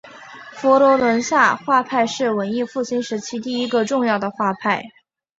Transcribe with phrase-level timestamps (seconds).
[0.53, 4.83] 佛罗伦萨画派是文艺复兴时期第一个重要的画派。